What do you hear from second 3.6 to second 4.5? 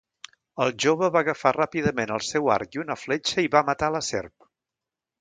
matar la serp.